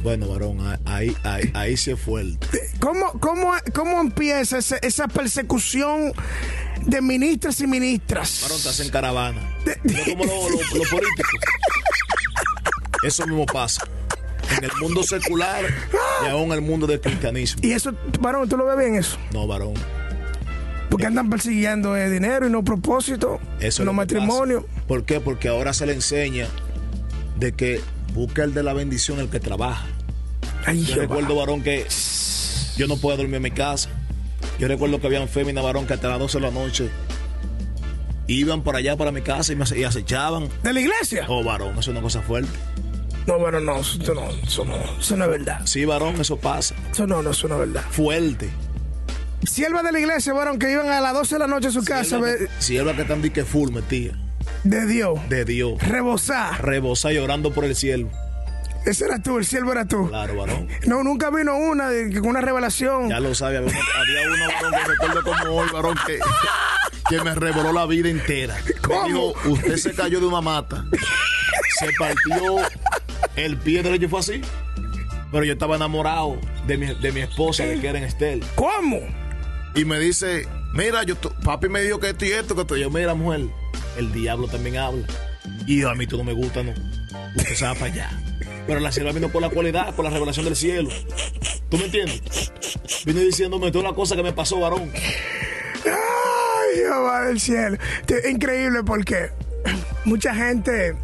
[0.03, 2.47] Bueno, varón, ahí, ahí, ahí sí es fuerte.
[2.79, 6.11] ¿Cómo, cómo, cómo empieza esa persecución
[6.85, 8.39] de ministras y ministras?
[8.41, 9.41] Varón, te hacen caravana.
[9.83, 11.39] No como los los políticos.
[13.03, 13.83] Eso mismo pasa.
[14.57, 15.63] En el mundo secular
[16.25, 17.61] y aún en el mundo del cristianismo.
[17.63, 19.17] Y eso, varón, ¿tú lo ves bien eso?
[19.33, 19.73] No, varón.
[20.89, 24.65] Porque andan persiguiendo eh, dinero y no propósito, Eso es no matrimonio.
[24.67, 24.87] pasa.
[24.87, 25.19] ¿Por qué?
[25.21, 26.47] Porque ahora se le enseña
[27.37, 27.81] de que
[28.13, 29.85] busca el de la bendición, el que trabaja.
[30.65, 31.85] Ay, Yo recuerdo, varón, que
[32.75, 33.89] yo no podía dormir en mi casa.
[34.59, 36.89] Yo recuerdo que habían féminas, varón, que hasta las 12 de la noche
[38.27, 40.49] iban para allá, para mi casa y me y acechaban.
[40.61, 41.25] ¿De la iglesia?
[41.29, 42.51] Oh, varón, eso es una cosa fuerte.
[43.27, 45.61] No, bueno, no, eso no, eso no, eso no es verdad.
[45.65, 46.75] Sí, varón, eso pasa.
[46.91, 47.83] Eso no, no, eso no es verdad.
[47.91, 48.49] Fuerte.
[49.43, 51.83] Siervas de la iglesia, varón, que iban a las 12 de la noche a su
[51.83, 54.11] casa ve- Si es la que están que full, metía.
[54.63, 55.19] de Dios.
[55.29, 55.81] De Dios.
[55.81, 56.63] Rebosar.
[56.63, 58.09] Rebosa llorando por el cielo.
[58.85, 60.07] Ese era tú, el siervo era tú.
[60.09, 60.67] Claro, varón.
[60.87, 63.09] No, nunca vino una con una revelación.
[63.09, 66.19] Ya lo sabe, había uno, había uno, varón, que recuerdo como hoy, varón, que,
[67.09, 68.57] que me revoló la vida entera.
[68.81, 69.01] ¿Cómo?
[69.03, 70.83] Me dijo, usted se cayó de una mata,
[71.79, 72.57] se partió
[73.35, 74.41] el pie derecho fue así.
[75.31, 78.43] Pero yo estaba enamorado de mi, de mi esposa, de Karen Estel.
[78.55, 78.99] ¿Cómo?
[79.75, 82.75] Y me dice, mira, yo, papi me dijo que esto y esto, que esto.
[82.75, 83.47] Yo, mira, mujer,
[83.97, 85.07] el diablo también habla.
[85.65, 86.73] Y a mí tú no me gusta, no.
[87.35, 88.09] Usted se va para allá.
[88.67, 90.89] Pero la sierva vino por la cualidad, por la revelación del cielo.
[91.69, 92.51] ¿Tú me entiendes?
[93.05, 94.91] Vino diciéndome toda la cosa que me pasó, varón.
[95.85, 97.77] Ay, Jehová del cielo.
[98.29, 99.29] Increíble porque
[100.05, 100.95] mucha gente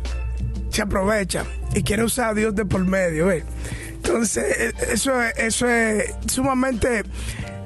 [0.69, 1.45] se aprovecha
[1.77, 3.31] y quiere usar a Dios de por medio.
[3.31, 7.03] Entonces, eh, eso es, eso es sumamente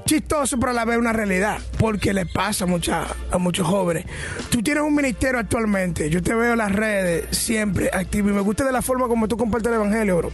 [0.06, 4.06] chistoso, pero a la vez una realidad, porque le pasa a, mucha- a muchos jóvenes.
[4.50, 8.42] Tú tienes un ministerio actualmente, yo te veo en las redes siempre activo y me
[8.42, 10.32] gusta de la forma como tú compartes el evangelio, bro.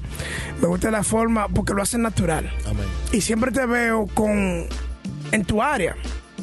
[0.62, 2.86] Me gusta de la forma porque lo haces natural Amén.
[3.12, 4.66] y siempre te veo con
[5.32, 5.96] en tu área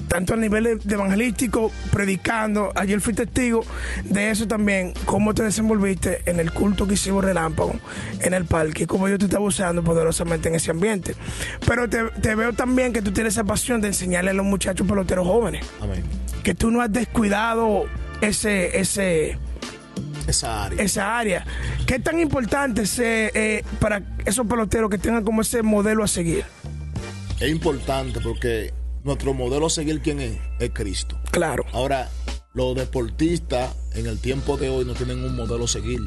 [0.09, 3.64] tanto a nivel de, evangelístico predicando ayer fui testigo
[4.05, 7.75] de eso también cómo te desenvolviste en el culto que hicimos relámpago
[8.21, 11.14] en el parque cómo yo te estaba usando poderosamente en ese ambiente
[11.67, 14.87] pero te, te veo también que tú tienes esa pasión de enseñarle a los muchachos
[14.87, 16.03] peloteros jóvenes Amén.
[16.43, 17.85] que tú no has descuidado
[18.21, 19.38] ese ese
[20.27, 20.83] Esa área.
[20.83, 21.47] esa área
[21.87, 26.45] qué tan importante es eh, para esos peloteros que tengan como ese modelo a seguir
[27.40, 28.73] Es importante porque
[29.05, 30.38] nuestro modelo a seguir, ¿quién es?
[30.59, 31.19] Es Cristo.
[31.31, 32.09] claro Ahora,
[32.55, 36.01] los deportistas en el tiempo de hoy no tienen un modelo a seguir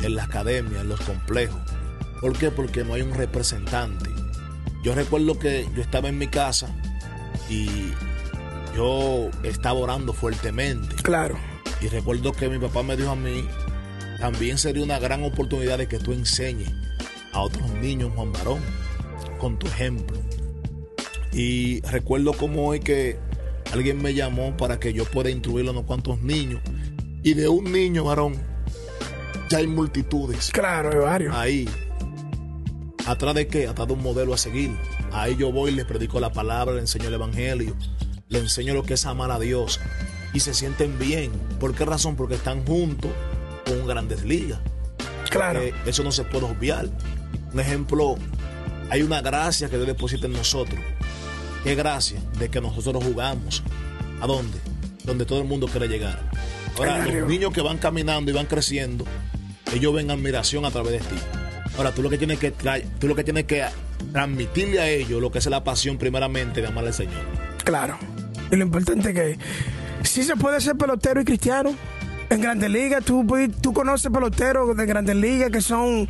[0.00, 1.60] en la academia, en los complejos.
[2.20, 2.50] ¿Por qué?
[2.50, 4.10] Porque no hay un representante.
[4.82, 6.68] Yo recuerdo que yo estaba en mi casa
[7.48, 7.92] y
[8.76, 10.96] yo estaba orando fuertemente.
[11.02, 11.38] claro
[11.80, 13.46] Y recuerdo que mi papá me dijo a mí,
[14.18, 16.70] también sería una gran oportunidad de que tú enseñes
[17.32, 18.60] a otros niños, Juan Barón,
[19.38, 20.16] con tu ejemplo.
[21.32, 23.18] Y recuerdo como hoy que
[23.72, 26.60] alguien me llamó para que yo pueda instruir a unos cuantos niños.
[27.22, 28.34] Y de un niño, varón,
[29.48, 31.34] ya hay multitudes Claro, hay varios.
[31.36, 31.68] ahí.
[33.06, 33.66] ¿Atrás de qué?
[33.66, 34.70] Atrás de un modelo a seguir.
[35.12, 37.76] Ahí yo voy, les predico la palabra, les enseño el evangelio,
[38.28, 39.80] les enseño lo que es amar a Dios.
[40.34, 41.30] Y se sienten bien.
[41.60, 42.16] ¿Por qué razón?
[42.16, 43.10] Porque están juntos
[43.66, 44.60] con grandes ligas.
[45.30, 45.60] Claro.
[45.60, 46.88] Eh, eso no se puede obviar.
[47.52, 48.16] Un ejemplo,
[48.90, 50.80] hay una gracia que Dios deposita en nosotros.
[51.64, 52.20] ¿Qué gracia?
[52.38, 53.62] De que nosotros jugamos.
[54.20, 54.58] ¿A dónde?
[55.04, 56.18] Donde todo el mundo quiere llegar.
[56.76, 59.04] Ahora, los niños que van caminando y van creciendo,
[59.74, 61.16] ellos ven admiración a través de ti.
[61.76, 62.50] Ahora, tú lo que tienes que
[62.98, 63.64] tú lo que tienes que
[64.12, 67.22] transmitirle a ellos lo que es la pasión primeramente de amar al Señor.
[67.64, 67.98] Claro.
[68.50, 69.38] Y lo importante es que
[70.04, 71.74] sí se puede ser pelotero y cristiano.
[72.30, 73.26] En Grandes Ligas, tú,
[73.60, 76.08] tú conoces peloteros de Grandes Ligas que son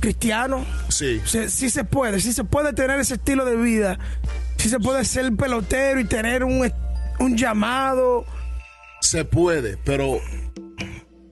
[0.00, 0.66] cristianos.
[0.88, 1.20] Sí.
[1.24, 3.98] Se- sí se puede, sí se puede tener ese estilo de vida.
[4.66, 6.68] Sí se puede ser pelotero y tener un,
[7.20, 8.26] un llamado.
[9.00, 10.18] Se puede, pero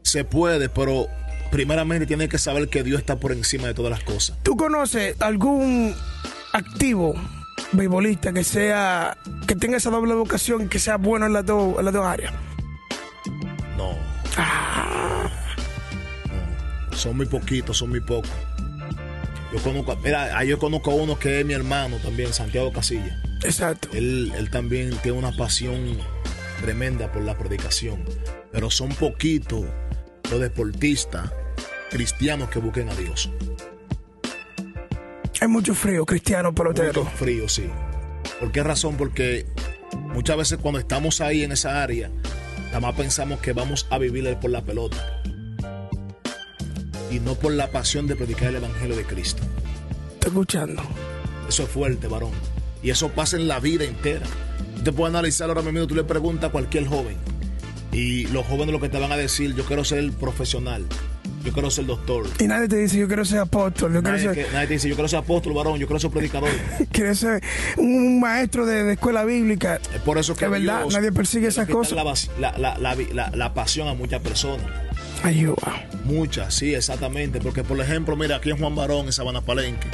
[0.03, 1.09] se puede, pero
[1.51, 4.39] primeramente tienes que saber que Dios está por encima de todas las cosas.
[4.45, 5.97] ¿Tú conoces algún
[6.53, 7.15] activo
[7.73, 9.19] beisbolista que sea
[9.49, 12.07] que tenga esa doble vocación y que sea bueno en las dos en las dos
[12.07, 12.33] áreas?
[13.77, 13.95] No.
[14.37, 15.31] No.
[16.97, 18.31] Son muy poquitos, son muy pocos.
[19.53, 23.24] Yo conozco, mira, ahí yo conozco a uno que es mi hermano también, Santiago Casilla.
[23.45, 23.89] Exacto.
[23.93, 25.99] Él, él también tiene una pasión
[26.61, 28.05] tremenda por la predicación.
[28.51, 29.65] Pero son poquitos
[30.31, 31.31] los deportistas
[31.91, 33.31] cristianos que busquen a Dios.
[35.41, 37.05] Hay mucho frío, cristiano pelotero.
[37.05, 37.69] Mucho frío, sí.
[38.41, 38.97] ¿Por qué razón?
[38.97, 39.47] Porque
[40.13, 42.11] muchas veces cuando estamos ahí en esa área,
[42.67, 45.23] nada más pensamos que vamos a vivir por la pelota.
[47.11, 49.43] Y no por la pasión de predicar el Evangelio de Cristo.
[50.15, 50.83] Estoy escuchando.
[51.49, 52.33] Eso es fuerte, varón.
[52.85, 54.25] Y eso pasa en la vida entera.
[54.85, 57.17] Te puedes analizar ahora mismo, tú le preguntas a cualquier joven.
[57.93, 60.85] Y los jóvenes lo que te van a decir, yo quiero ser profesional.
[61.45, 62.27] Yo quiero ser doctor.
[62.41, 64.73] Y nadie te dice, yo quiero ser apóstol, yo quiero Nadie, ser, que- nadie te
[64.75, 66.49] dice, yo quiero ser apóstol, varón, yo quiero ser predicador.
[66.93, 67.43] quiero ser
[67.77, 69.77] un, maestro de, de escuela bíblica.
[69.95, 71.93] Es por eso que Es verdad, Dios nadie persigue esas cosas.
[71.97, 74.67] La, vas- la, la- la- la- la pasión a muchas personas.
[75.23, 75.87] Ayuda.
[76.05, 77.41] Muchas, sí, exactamente.
[77.41, 79.87] Porque, por ejemplo, mira, aquí en Juan Barón, en Sabana Palenque,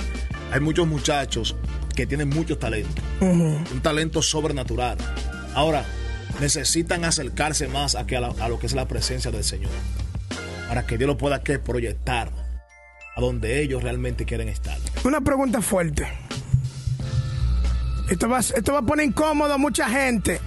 [0.52, 1.54] hay muchos muchachos
[1.94, 3.04] que tienen muchos talentos.
[3.20, 4.96] Un talento sobrenatural.
[5.54, 5.84] Ahora,
[6.40, 9.70] necesitan acercarse más a, que a, la- a lo que es la presencia del Señor.
[10.68, 12.30] Para que Dios lo pueda que proyectar
[13.16, 14.78] a donde ellos realmente quieren estar.
[15.04, 16.06] Una pregunta fuerte.
[18.10, 20.40] Esto va, esto va a poner incómodo a mucha gente.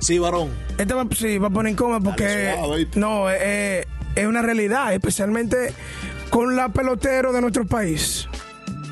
[0.00, 0.50] Sí, varón.
[0.78, 2.54] Esto va, sí, va a poner incómodo porque
[2.94, 5.74] no eh, eh, es una realidad, especialmente
[6.30, 8.28] con la pelotero de nuestro país.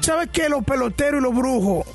[0.09, 1.87] ¿Sabes que los peloteros y los brujos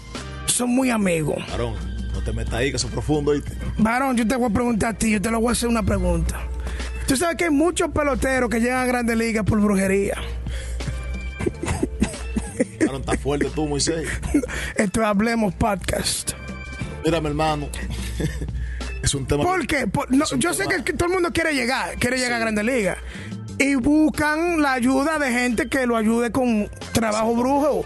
[0.45, 1.36] son muy amigos?
[1.49, 1.73] Varón,
[2.13, 3.54] no te metas ahí, que eso es profundo, ¿oíste?
[3.80, 5.82] Varón, yo te voy a preguntar a ti, yo te lo voy a hacer una
[5.82, 6.39] pregunta.
[7.08, 10.13] Tú sabes que hay muchos peloteros que llegan a grandes ligas por brujería.
[12.82, 14.08] Varón, está fuerte tú, Moisés.
[14.76, 16.34] Esto es Hablemos Podcast.
[17.04, 17.67] Mira, mi hermano.
[19.02, 19.43] es un tema.
[19.43, 19.88] ¿Por qué?
[19.88, 22.39] Por- no, yo sé tema- que, que todo el mundo quiere llegar, quiere llegar a.
[22.41, 22.97] Grandes Ligas.
[23.58, 27.86] Y buscan la ayuda de gente que lo ayude con trabajo brujo.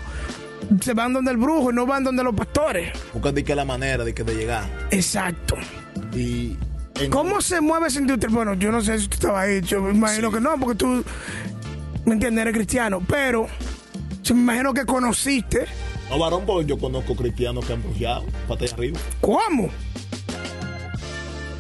[0.82, 2.92] Se van donde el brujo y no van donde los pastores.
[3.14, 4.66] Busca de que la manera de que de llegar.
[4.92, 5.56] Exacto.
[6.14, 6.58] Y.
[7.00, 8.34] en- ¿Cómo se mueve esa industria?
[8.34, 11.04] Bueno, yo no sé si tú estabas ahí, yo me imagino que no, porque tú,
[12.06, 12.42] ¿me entiendes?
[12.44, 13.02] Eres cristiano.
[13.08, 13.48] Pero,
[14.24, 15.66] yo me imagino que conociste.
[16.10, 19.00] No, varón, porque yo conozco cristianos que han brujeado, pata de arriba.
[19.22, 19.70] ¿Cómo?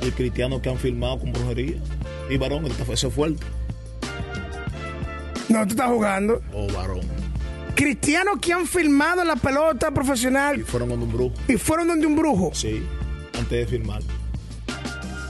[0.01, 1.77] Y cristianos que han filmado con brujería.
[2.29, 3.43] Y varón, fue eso es fuerte.
[5.49, 6.41] No, tú estás jugando.
[6.53, 7.01] Oh, varón.
[7.77, 11.33] Cristianos que han filmado la pelota Y profesional fueron con un brujo.
[11.47, 12.49] y fueron donde un brujo.
[12.53, 12.83] Sí,
[13.37, 14.01] antes de filmar.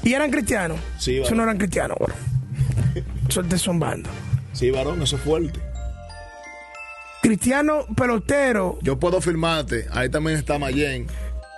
[0.01, 0.79] Y eran cristianos.
[0.97, 1.37] Sí, Eso varón.
[1.37, 2.15] no eran cristianos, bro.
[3.27, 4.09] Suerte son banda.
[4.53, 5.59] Sí, varón, eso es fuerte.
[7.21, 8.79] Cristiano pelotero.
[8.81, 11.07] Yo puedo filmarte, ahí también está Mayen.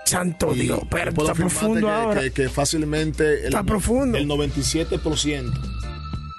[0.05, 2.21] Santo Y Dios, pero puedo está profundo que, ahora.
[2.21, 4.17] Que, que fácilmente el, Está profundo.
[4.17, 5.53] el 97%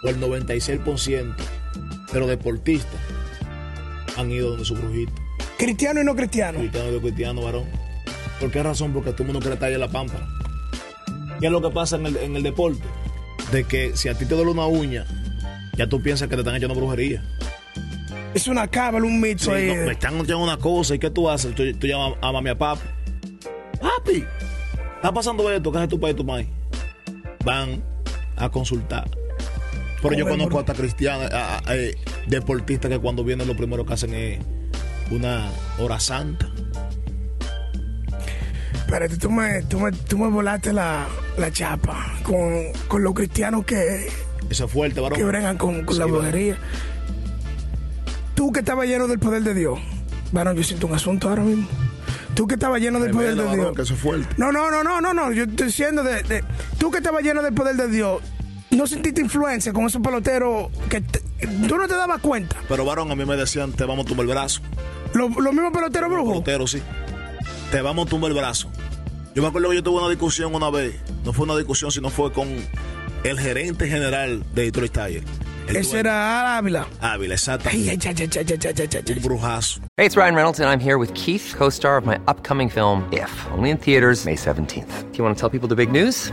[0.03, 1.35] o el 96%
[2.13, 3.01] de los deportistas
[4.17, 5.13] han ido donde su brujito.
[5.59, 6.59] Cristiano y no cristiano.
[6.59, 7.65] Cristiano de cristiano, varón.
[8.41, 8.93] ¿Por qué razón?
[8.93, 10.27] Porque todo el mundo quiere estar ahí en la pámpara.
[11.41, 12.83] ¿Qué es lo que pasa en el, en el deporte?
[13.53, 15.07] De que si a ti te duele una uña,
[15.77, 17.23] ya tú piensas que te están echando brujería.
[18.35, 19.67] Es una cábala, un mito Sí, ahí.
[19.75, 21.55] no, me están echando una cosa, ¿y qué tú haces?
[21.55, 22.83] Tú, tú llamas a mami a papi.
[23.81, 24.25] Papi,
[24.97, 26.47] está pasando esto, ¿qué haces tú para tu maíz?
[27.45, 27.83] Van
[28.37, 29.11] a consultar.
[30.03, 31.31] Pero yo conozco hasta cristianos,
[31.69, 31.95] eh,
[32.27, 34.39] deportistas que cuando vienen lo primero que hacen es
[35.11, 36.49] una hora santa.
[38.75, 41.07] Espérate, tú me, tú me, tú me volaste la,
[41.39, 44.09] la chapa con, con los cristianos que,
[44.49, 45.19] Eso es fuerte, varón.
[45.19, 46.57] que bregan con, con la brujería.
[48.35, 49.79] Tú que estabas lleno del poder de Dios.
[50.33, 51.69] Bueno, yo siento un asunto ahora mismo.
[52.35, 53.77] Tú que estabas lleno del poder de varón, Dios.
[54.39, 55.33] No, no, no, no, no, no.
[55.33, 56.45] Yo estoy diciendo de, de-
[56.79, 58.23] tú que estabas lleno del poder de Dios
[58.81, 62.57] no sentiste influencia con esos peloteros que tú no te dabas cuenta.
[62.67, 64.63] Pero, varón, a mí me decían, te vamos a tumbar el brazo.
[65.13, 66.33] ¿Los lo mismos peloteros brujos?
[66.33, 66.83] Peloteros, sí.
[67.71, 68.71] Te vamos a tumbar el brazo.
[69.35, 70.99] Yo me acuerdo que yo tuve una discusión una vez.
[71.25, 72.49] No fue una discusión, sino fue con
[73.23, 75.25] el gerente general de Detroit Tiger.
[75.69, 76.87] Ese era Ávila.
[77.03, 78.09] Ávila, exactamente.
[79.15, 79.81] Un brujazo.
[79.99, 83.31] Hey, it's Ryan Reynolds, and I'm here with Keith, co-star of my upcoming film, If,
[83.53, 85.13] only in theaters May 17th.
[85.13, 86.33] Do you want to tell people the big news?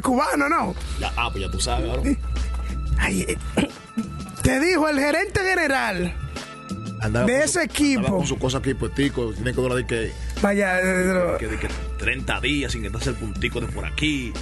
[0.00, 0.74] Cubano, ¿no?
[1.00, 2.16] Ya, ah, pues ya tú sabes.
[2.98, 3.38] Ay, eh,
[4.42, 6.14] te dijo el gerente general.
[7.00, 8.16] Andaba De ese su- equipo.
[8.18, 9.32] con su cosa aquí, puestico.
[9.32, 13.16] Tiene que durar de que, Vaya, eh, que, de que 30 días sin quitarse el
[13.16, 14.32] puntico de por aquí.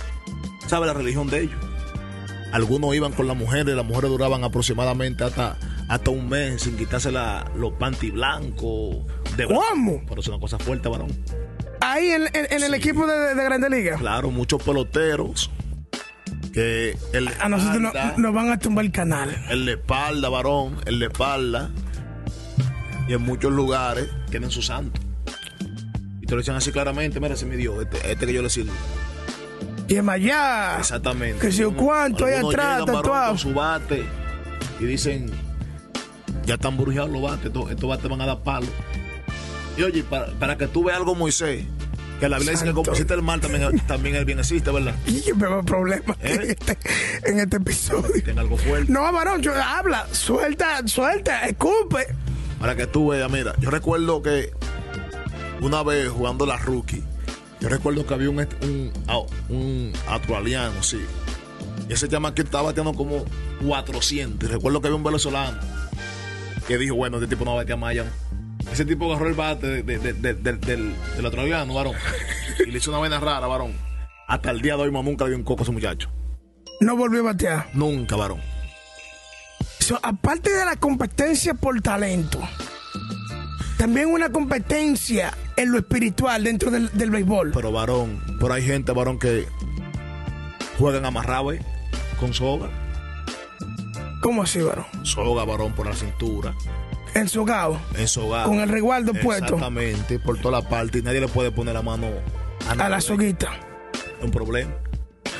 [0.66, 1.61] ¿Sabe la religión de ellos?
[2.53, 7.12] Algunos iban con las mujeres, las mujeres duraban aproximadamente hasta, hasta un mes sin quitarse
[7.12, 8.97] la, los panty blancos.
[9.37, 10.03] De ¿Cómo?
[10.09, 11.09] Pero es una cosa fuerte, varón.
[11.80, 12.74] Ahí en, en- en el Sí.
[12.76, 13.96] equipo de, de Grande Liga.
[13.96, 15.50] Claro, muchos peloteros
[16.52, 19.36] que el A nosotros no- nos van a tumbar el canal.
[19.50, 21.70] el de espalda, varón, el de espalda.
[23.08, 25.00] Y en muchos lugares tienen su santo.
[26.20, 28.42] Y te lo dicen así claramente, mira, ese es mi Dios, este, este que yo
[28.42, 28.72] le sirvo.
[29.88, 30.78] Y en allá.
[30.80, 31.38] Exactamente.
[31.38, 33.28] Que si yo cuánto, Algunos atrás, tatuado.
[33.28, 34.04] con su bate
[34.80, 35.30] y dicen,
[36.44, 38.66] ya están brujeados los bates, estos, estos bates van a dar palo.
[39.76, 41.64] Y oye, para, para que tú veas algo, Moisés,
[42.20, 44.94] Que la Biblia dice que como existe el mal, también, también el bien existe, ¿verdad?
[45.06, 46.32] Y yo veo problemas ¿Eh?
[46.34, 46.78] en, este,
[47.24, 48.22] en este episodio.
[48.24, 48.90] Tiene algo fuerte.
[48.90, 52.06] No, varón, yo- habla, suelta, suelta, escupe.
[52.58, 54.50] Para que tú veas, mira, yo recuerdo que
[55.60, 57.02] una vez jugando la rookie,
[57.60, 58.92] yo recuerdo que había un, un,
[59.50, 61.00] un australiano, sí.
[61.88, 63.24] Y ese llama que estaba bateando como
[63.66, 64.48] 400.
[64.48, 65.58] Y recuerdo que había un venezolano
[66.66, 68.04] que dijo, bueno, este tipo no va a batear más allá.
[68.72, 71.94] Ese tipo agarró el bate de- de- de- de- del, del, del australiano, varón.
[72.66, 73.72] Y le hizo una vaina rara, varón.
[74.29, 76.11] Hasta el día de hoy, mamá, nunca le dio un coco a ese muchacho.
[76.81, 77.68] No volvió a batear.
[77.74, 78.40] Nunca, varón.
[79.79, 82.40] So, aparte de la competencia por talento,
[83.79, 87.52] también una competencia en lo espiritual dentro del, del béisbol.
[87.55, 89.46] Pero varón, pero hay gente, varón, que
[90.79, 91.64] juegan amarrado, ¿eh?
[92.18, 92.68] Con soga.
[94.20, 94.87] ¿Cómo así, varón?
[95.05, 96.52] Soga, varón, por la cintura.
[97.16, 97.81] En su gao.
[97.96, 98.44] En soga.
[98.44, 99.44] Con el resguardo puesto.
[99.44, 100.98] Exactamente, por toda la parte.
[100.98, 102.09] Y nadie le puede poner la mano
[102.68, 103.50] a, A la soguita.
[104.18, 104.70] Es un problema.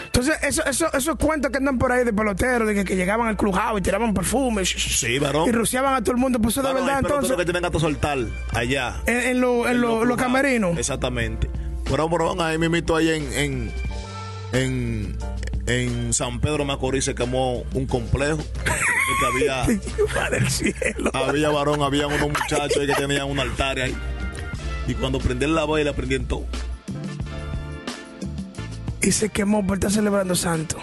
[0.07, 3.29] Entonces, eso, eso, esos cuentos que andan por ahí de peloteros, de que, que llegaban
[3.29, 5.47] al clubhouse y tiraban perfume Sí, varón.
[5.47, 8.17] y rociaban a todo el mundo, pues eso de verdad, entonces, que tienen gato soltar
[8.55, 9.03] allá.
[9.05, 10.79] en, en lo- en lo- los camerinos.
[10.79, 11.51] Exactamente.
[11.85, 13.73] Pero, varón, ahí invito ahí en, en,
[14.55, 15.19] en,
[15.67, 18.39] en San Pedro Macorís se quemó un complejo.
[19.09, 21.11] Porque había, del cielo.
[21.15, 23.95] había varón, había unos muchachos ahí que tenían un altar ahí.
[24.89, 26.47] Y cuando prendí la baila, prendí en todo.
[29.03, 30.77] y se quemó por estar celebrando santo.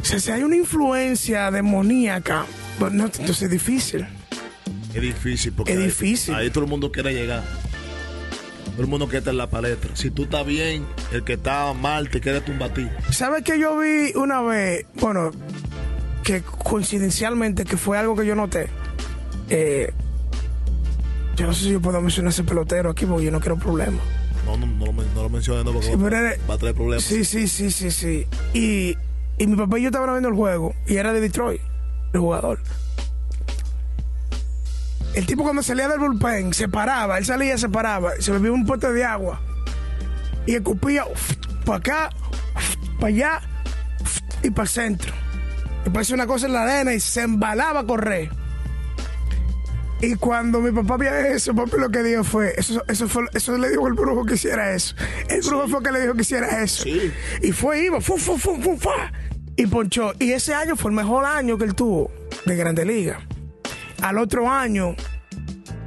[0.00, 2.44] O sea, si hay una influencia demoníaca,
[2.78, 4.06] pues no, entonces es difícil.
[4.94, 6.34] Es difícil porque Es ahí- difícil.
[6.34, 7.44] Ahí, todo el mundo quiere llegar.
[8.72, 9.94] Todo el mundo quiere estar en la palestra.
[9.94, 12.88] Si tú estás bien, el que está mal te quiere tumbar a ti.
[13.10, 14.86] ¿Sabes que yo vi una vez?
[14.94, 15.30] Bueno,
[16.28, 18.68] que coincidencialmente, que fue algo que yo noté.
[19.48, 19.90] Eh,
[21.36, 24.02] yo no sé si yo puedo mencionar ese pelotero aquí porque yo no quiero problemas.
[24.44, 26.74] No, no, no, no lo menciones, no, porque Sí, va, pero era- va a traer
[26.74, 27.02] problemas.
[27.04, 28.26] Sí, sí, sí, sí, sí.
[28.52, 28.94] Y,
[29.38, 31.62] y mi papá y yo estaban viendo el juego y era de Detroit,
[32.12, 32.58] el jugador.
[35.14, 38.66] El tipo cuando salía del bullpen se paraba, él salía, se paraba, se bebía un
[38.66, 39.40] pote de agua
[40.46, 41.04] y escupía
[41.64, 42.10] para acá,
[43.00, 43.40] para allá
[44.42, 45.14] y para el centro.
[45.88, 48.28] Y parecía una cosa en la arena y se embalaba a correr.
[50.02, 53.56] Y cuando mi papá vio eso, papi lo que dijo fue, eso, eso fue, eso
[53.56, 54.94] le dijo el brujo que hiciera eso.
[55.30, 56.82] El brujo fue que le dijo que hiciera eso.
[56.82, 57.10] Sí.
[57.40, 59.10] Y fue, iba, fu, fu, fu, fu, fa,
[59.56, 60.12] y ponchó.
[60.18, 62.10] Y ese año fue el mejor año que él tuvo
[62.44, 63.20] de Grande Liga.
[64.02, 64.94] Al otro año,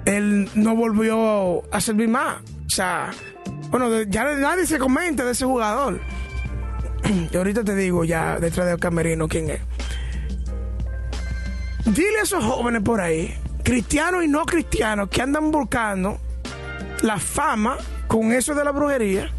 [0.05, 2.41] él no volvió a servir más.
[2.65, 3.11] O sea,
[3.69, 6.01] bueno, ya nadie se comenta de ese jugador.
[7.31, 9.61] Y ahorita te digo ya detrás del camerino quién es.
[11.93, 16.19] Dile a esos jóvenes por ahí, cristianos y no cristianos, que andan buscando
[17.01, 17.77] la fama
[18.07, 19.29] con eso de la brujería,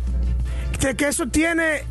[0.80, 1.82] de que eso tiene,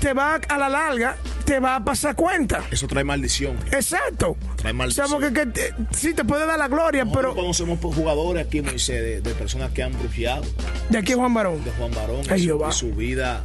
[0.00, 2.62] te va a la larga, te va a pasar cuenta.
[2.70, 3.56] Eso trae maldición.
[3.72, 4.36] Exacto.
[4.56, 5.08] Trae O maldición.
[5.08, 8.46] sea, porque que te- sí te puede dar la gloria, Nosotros pero conocemos por jugadores
[8.46, 10.42] aquí, Moisés, de, de personas que han brujeado
[10.90, 11.62] de aquí Juan Barón.
[11.64, 13.42] de Juan Barón Ay, y, su, y su vida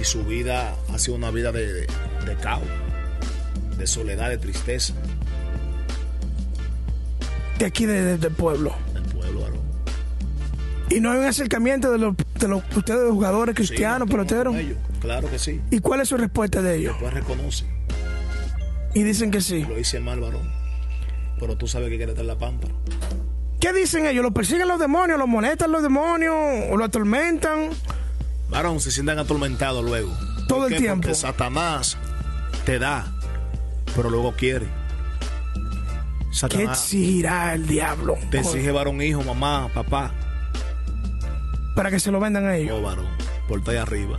[0.00, 1.80] y su vida ha sido una vida de, de,
[2.26, 2.62] de caos,
[3.76, 4.94] de soledad, de tristeza
[7.60, 8.74] De aquí de- de- del pueblo.
[8.92, 9.46] del pueblo.
[10.88, 14.56] Y no hay un acercamiento de los, de los ustedes de jugadores cristianos, peloteros.
[14.56, 15.60] ellos, Claro que sí.
[15.70, 16.94] ¿Y cuál es su respuesta de ellos?
[16.94, 17.64] Después reconoce.
[18.92, 19.62] Y dicen que sí.
[19.68, 20.50] Lo hice mal, varón.
[21.38, 22.66] Pero tú sabes que quiere estar en la pampa.
[23.60, 24.22] ¿Qué dicen ellos?
[24.24, 25.16] ¿Lo persiguen los demonios?
[25.18, 26.34] ¿Lo molestan los demonios?
[26.70, 27.70] ¿O lo atormentan?
[28.50, 30.10] Varón, se sientan atormentados luego.
[30.48, 31.02] Todo ¿Por el tiempo.
[31.02, 31.96] Porque Satanás
[32.64, 33.12] te da,
[33.94, 34.66] pero luego quiere.
[36.48, 38.16] ¿Qué exigirá el diablo?
[38.30, 40.14] te exige varón, hijo, mamá, papá.
[41.74, 42.76] Para que se lo vendan a ellos.
[42.78, 43.06] Oh, varón,
[43.48, 44.18] por ahí arriba.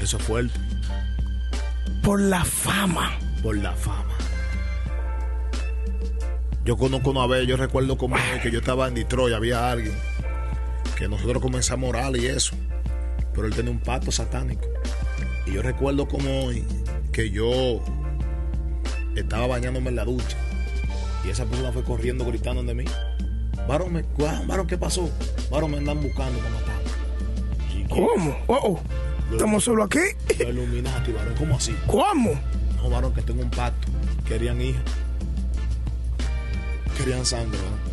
[0.00, 0.58] Eso es fuerte,
[2.02, 3.12] Por la fama.
[3.42, 4.04] por la fama.
[6.64, 9.94] Yo conozco una vez, yo recuerdo como hoy que yo estaba en Detroit, había alguien
[10.96, 12.54] que nosotros comenzamos a orar y eso,
[13.34, 14.68] pero él tenía un pacto satánico.
[15.46, 16.64] Y yo recuerdo como hoy
[17.12, 17.82] que yo
[19.16, 20.36] estaba bañándome en la ducha
[21.24, 22.84] y esa persona fue corriendo gritando de mí.
[23.68, 24.04] Varón, me,
[24.46, 25.08] varón, ¿qué pasó?
[25.50, 27.88] Varón, me andan buscando para matarme.
[27.88, 28.36] ¿Cómo?
[28.46, 28.80] Oh, oh.
[29.30, 30.00] ¿Estamos solo aquí?
[30.38, 31.74] Lo iluminaste, varón, ¿cómo así?
[31.86, 32.32] ¿Cómo?
[32.76, 33.88] No, varón, que tengo un pacto.
[34.26, 34.80] Querían hija.
[36.98, 37.92] Querían sangre, varón.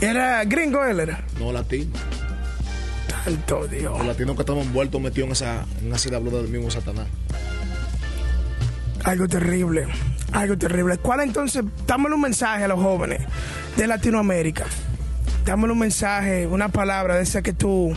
[0.00, 1.24] Era gringo él, era.
[1.38, 1.92] No latino.
[3.24, 3.96] Tanto Dios.
[3.96, 7.06] Los latinos que estamos envueltos metidos en esa, en esa del mismo Satanás.
[9.04, 9.86] Algo terrible.
[10.34, 10.98] Algo terrible.
[10.98, 11.62] ¿Cuál entonces?
[11.86, 13.22] Dámosle un mensaje a los jóvenes
[13.76, 14.64] de Latinoamérica.
[15.44, 17.94] dámosle un mensaje, una palabra de esa que tú,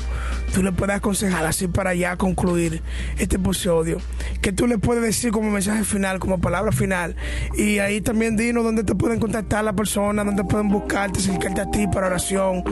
[0.54, 2.82] tú le puedas aconsejar así para ya concluir
[3.18, 3.98] este episodio.
[4.42, 7.16] Que tú le puedes decir como mensaje final, como palabra final.
[7.58, 11.72] Y ahí también dinos dónde te pueden contactar las personas, dónde pueden buscarte, acercarte a
[11.72, 12.64] ti para oración,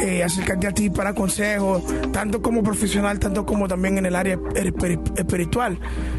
[0.00, 4.38] eh, acercarte a ti para consejos, tanto como profesional, tanto como también en el área
[5.16, 5.78] espiritual.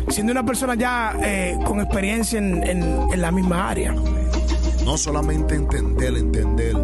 [0.09, 3.93] Siendo una persona ya eh, con experiencia en, en la misma área.
[4.85, 6.75] No solamente entender, entender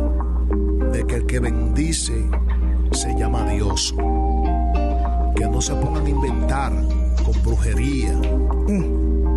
[0.91, 2.13] de que el que bendice
[2.91, 3.93] se llama Dios.
[5.35, 6.71] Que no se pongan a inventar
[7.25, 8.13] con brujería.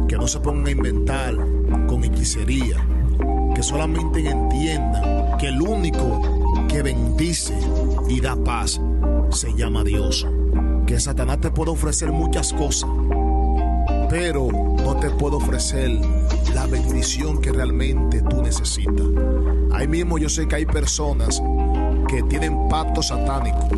[0.09, 1.35] Que no se pongan a inventar
[1.87, 2.77] con hechicería.
[3.55, 6.21] Que solamente entiendan que el único
[6.69, 7.59] que bendice
[8.09, 8.81] y da paz
[9.31, 10.27] se llama Dios.
[10.87, 12.89] Que Satanás te puede ofrecer muchas cosas,
[14.09, 15.91] pero no te puede ofrecer
[16.55, 19.07] la bendición que realmente tú necesitas.
[19.73, 21.43] Ahí mismo yo sé que hay personas
[22.09, 23.69] que tienen pacto satánico.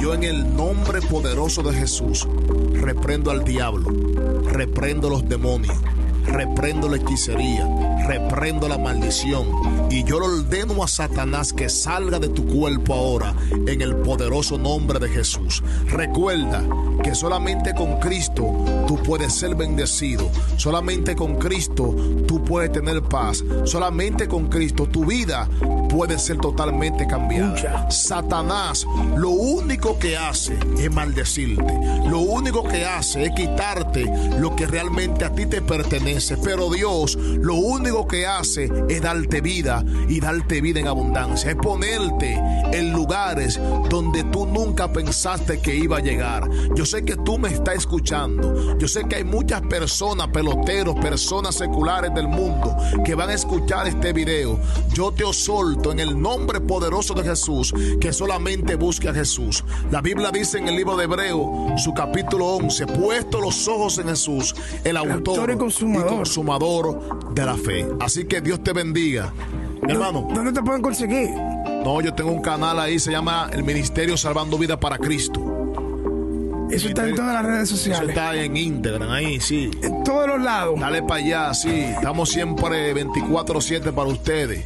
[0.00, 2.26] Yo en el nombre poderoso de Jesús
[2.72, 3.86] reprendo al diablo,
[4.44, 5.76] reprendo los demonios,
[6.24, 7.68] reprendo la hechicería,
[8.06, 9.48] reprendo la maldición
[9.90, 14.56] y yo le ordeno a Satanás que salga de tu cuerpo ahora en el poderoso
[14.56, 15.62] nombre de Jesús.
[15.88, 16.64] Recuerda
[17.02, 21.94] que solamente con Cristo tú puedes ser bendecido, solamente con Cristo
[22.26, 25.48] tú puedes tener paz, solamente con Cristo tu vida
[25.88, 27.90] puede ser totalmente cambiada.
[27.90, 28.86] Satanás
[29.16, 31.78] lo único que hace es maldecirte,
[32.08, 37.16] lo único que hace es quitarte lo que realmente a ti te pertenece, pero Dios
[37.16, 42.34] lo único que hace es darte vida y darte vida en abundancia, es ponerte
[42.72, 46.48] en lugares donde tú nunca pensaste que iba a llegar.
[46.74, 51.54] Yo sé que tú me estás escuchando, yo sé que hay muchas personas, peloteros, personas
[51.54, 54.58] seculares del mundo que van a escuchar este video.
[54.92, 59.62] Yo te solto en el nombre poderoso de Jesús que solamente busque a Jesús.
[59.92, 64.08] La Biblia dice en el libro de Hebreo, su capítulo 11, puesto los ojos en
[64.08, 67.86] Jesús, el autor, y consumador de la fe.
[68.00, 69.32] Así que Dios te bendiga.
[69.86, 70.26] hermano.
[70.34, 71.30] ¿Dónde te pueden conseguir?
[71.84, 75.59] No, yo tengo un canal ahí, se llama El Ministerio Salvando Vida para Cristo.
[76.70, 78.00] Eso está en todas las redes sociales.
[78.00, 79.70] Eso está en Instagram, ahí, sí.
[79.82, 80.78] En todos los lados.
[80.78, 81.70] Dale para allá, sí.
[81.70, 84.64] Estamos siempre 24-7 para ustedes.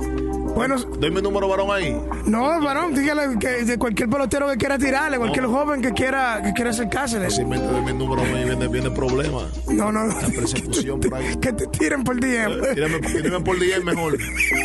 [0.54, 2.00] Bueno, doy mi número varón ahí.
[2.26, 6.52] No, varón, dígale que de cualquier pelotero que quiera tirarle, cualquier joven que quiera que
[6.52, 7.28] quiera acercarse.
[7.28, 9.48] Si me doy mi número ahí, viene, viene problema.
[9.68, 10.06] No, no.
[10.06, 11.34] La persecución por ahí.
[11.40, 12.52] Que te tiren por DM.
[12.76, 14.16] Eh, por DM mejor.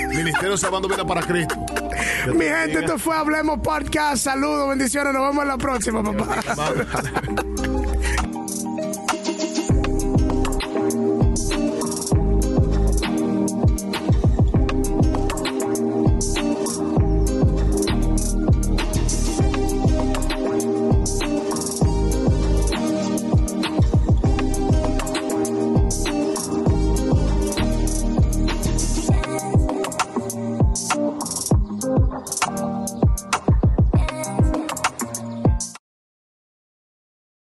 [0.10, 1.56] Ministerio Salvando Vida para Cristo.
[2.34, 4.24] Mi gente, esto fue Hablemos Podcast.
[4.24, 5.14] Saludos, bendiciones.
[5.14, 6.42] Nos vemos en la próxima, papá.